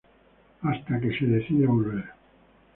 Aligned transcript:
Hasta 0.63 0.99
que 0.99 1.15
se 1.15 1.27
decide 1.27 1.67
volver. 1.67 2.05